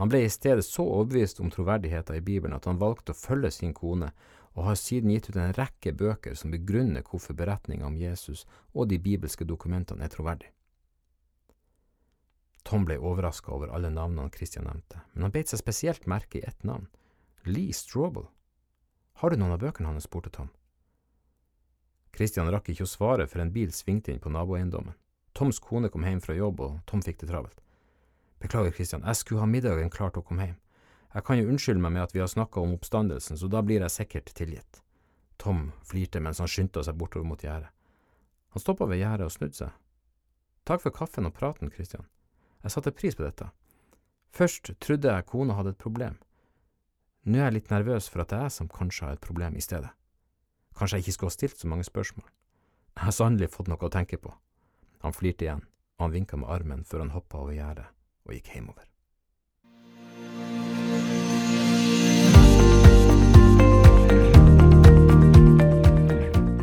Han 0.00 0.08
ble 0.08 0.22
i 0.24 0.30
stedet 0.32 0.64
så 0.64 0.80
overbevist 0.80 1.42
om 1.44 1.50
troverdigheten 1.52 2.16
i 2.16 2.22
Bibelen 2.24 2.56
at 2.56 2.64
han 2.64 2.78
valgte 2.80 3.12
å 3.12 3.18
følge 3.20 3.50
sin 3.52 3.74
kone, 3.76 4.06
og 4.56 4.64
har 4.64 4.78
siden 4.80 5.12
gitt 5.12 5.28
ut 5.28 5.36
en 5.36 5.52
rekke 5.52 5.92
bøker 5.92 6.32
som 6.40 6.54
begrunner 6.54 7.04
hvorfor 7.04 7.36
beretninga 7.36 7.84
om 7.84 7.98
Jesus 8.00 8.46
og 8.72 8.88
de 8.88 8.96
bibelske 8.96 9.44
dokumentene 9.44 10.08
er 10.08 10.14
troverdige. 10.14 10.54
Tom 12.64 12.88
ble 12.88 12.96
overraska 12.96 13.52
over 13.52 13.76
alle 13.76 13.92
navnene 13.92 14.32
Christian 14.32 14.64
nevnte, 14.70 15.04
men 15.12 15.28
han 15.28 15.36
beit 15.36 15.52
seg 15.52 15.60
spesielt 15.60 16.08
merke 16.08 16.40
i 16.40 16.44
ett 16.48 16.64
navn, 16.64 16.88
Lee 17.44 17.76
Strobel. 17.76 18.24
Har 19.20 19.30
du 19.30 19.36
noen 19.36 19.52
av 19.52 19.60
bøkene 19.60 19.92
hans? 19.92 20.08
spurte 20.08 20.32
Tom. 20.32 20.48
Christian 22.16 22.48
rakk 22.48 22.72
ikke 22.72 22.88
å 22.88 22.94
svare 22.96 23.28
før 23.28 23.44
en 23.44 23.52
bil 23.52 23.76
svingte 23.76 24.16
inn 24.16 24.24
på 24.24 24.32
naboeiendommen. 24.32 24.96
Toms 25.36 25.60
kone 25.60 25.92
kom 25.92 26.08
hjem 26.08 26.24
fra 26.24 26.40
jobb, 26.40 26.64
og 26.64 26.80
Tom 26.88 27.04
fikk 27.04 27.20
det 27.20 27.28
travelt. 27.36 27.60
Beklager, 28.40 28.72
Kristian, 28.72 29.04
jeg 29.04 29.16
skulle 29.16 29.42
ha 29.42 29.48
middagen 29.48 29.90
klar 29.92 30.12
til 30.14 30.22
å 30.22 30.26
komme 30.26 30.46
hjem. 30.46 30.60
Jeg 31.12 31.24
kan 31.26 31.36
jo 31.36 31.50
unnskylde 31.50 31.82
meg 31.84 31.92
med 31.92 32.06
at 32.06 32.14
vi 32.14 32.22
har 32.22 32.30
snakka 32.30 32.62
om 32.62 32.72
oppstandelsen, 32.76 33.36
så 33.36 33.50
da 33.52 33.60
blir 33.66 33.82
jeg 33.84 33.92
sikkert 33.92 34.32
tilgitt. 34.38 34.80
Tom 35.42 35.70
flirte 35.84 36.22
mens 36.24 36.40
han 36.40 36.48
skyndte 36.48 36.84
seg 36.86 36.96
bortover 36.96 37.28
mot 37.28 37.44
gjerdet. 37.44 37.68
Han 38.54 38.62
stoppa 38.62 38.88
ved 38.88 39.02
gjerdet 39.02 39.26
og 39.28 39.34
snudde 39.34 39.58
seg. 39.58 39.76
Takk 40.64 40.84
for 40.84 40.96
kaffen 40.96 41.28
og 41.28 41.36
praten, 41.36 41.72
Kristian. 41.72 42.08
Jeg 42.64 42.72
satte 42.72 42.94
pris 42.96 43.16
på 43.18 43.26
dette. 43.26 43.50
Først 44.32 44.72
trodde 44.80 45.12
jeg 45.12 45.28
kona 45.28 45.58
hadde 45.58 45.74
et 45.74 45.82
problem. 45.82 46.16
Nå 47.28 47.36
er 47.36 47.48
jeg 47.50 47.58
litt 47.58 47.70
nervøs 47.74 48.08
for 48.08 48.24
at 48.24 48.32
det 48.32 48.38
er 48.38 48.48
jeg 48.48 48.56
som 48.56 48.72
kanskje 48.72 49.08
har 49.08 49.18
et 49.18 49.24
problem 49.24 49.56
i 49.56 49.64
stedet. 49.64 49.92
Kanskje 50.78 50.96
jeg 50.96 51.08
ikke 51.08 51.18
skulle 51.18 51.34
ha 51.34 51.36
stilt 51.36 51.60
så 51.60 51.68
mange 51.68 51.88
spørsmål. 51.88 52.28
Jeg 52.96 53.04
har 53.04 53.16
sannelig 53.16 53.52
fått 53.52 53.68
noe 53.68 53.84
å 53.84 53.92
tenke 53.92 54.16
på. 54.16 54.32
Han 55.04 55.16
flirte 55.16 55.44
igjen, 55.44 55.64
og 55.98 56.06
han 56.06 56.14
vinka 56.16 56.40
med 56.40 56.52
armen 56.52 56.86
før 56.88 57.04
han 57.04 57.16
hoppa 57.16 57.42
over 57.42 57.56
gjerdet 57.56 57.90
og 58.26 58.36
gikk 58.36 58.54
hjemover. 58.54 58.86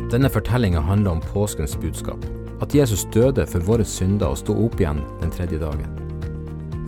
Denne 0.08 0.30
fortellinga 0.32 0.80
handler 0.80 1.10
om 1.10 1.20
påskens 1.20 1.76
budskap, 1.76 2.22
at 2.64 2.74
Jesus 2.74 3.04
døde 3.12 3.44
for 3.46 3.60
våre 3.60 3.84
synder 3.84 4.32
og 4.32 4.38
sto 4.40 4.56
opp 4.64 4.80
igjen 4.80 5.02
den 5.20 5.30
tredje 5.34 5.60
dagen. 5.60 5.98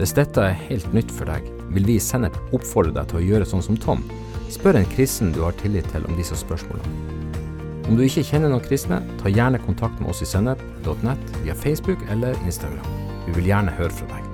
Hvis 0.01 0.15
dette 0.17 0.41
er 0.41 0.57
helt 0.71 0.89
nytt 0.97 1.13
for 1.13 1.29
deg, 1.29 1.45
vil 1.75 1.85
vi 1.85 1.99
i 1.99 2.03
Sennep 2.03 2.39
oppfordre 2.57 2.95
deg 2.97 3.11
til 3.11 3.21
å 3.21 3.25
gjøre 3.27 3.49
sånn 3.51 3.67
som 3.67 3.77
Tom. 3.77 4.01
Spør 4.51 4.81
en 4.81 4.89
kristen 4.97 5.35
du 5.37 5.43
har 5.45 5.53
tillit 5.61 5.87
til 5.93 6.09
om 6.09 6.17
disse 6.17 6.39
spørsmålene. 6.41 7.11
Om 7.91 7.99
du 7.99 8.07
ikke 8.07 8.25
kjenner 8.25 8.49
noen 8.49 8.65
kristne, 8.65 9.03
ta 9.21 9.29
gjerne 9.29 9.61
kontakt 9.67 10.01
med 10.01 10.15
oss 10.15 10.25
i 10.25 10.31
sennep.nett 10.31 11.39
via 11.45 11.59
Facebook 11.59 12.03
eller 12.09 12.39
Instagram. 12.47 12.99
Vi 13.29 13.37
vil 13.37 13.53
gjerne 13.53 13.77
høre 13.77 13.93
fra 14.01 14.09
deg. 14.15 14.30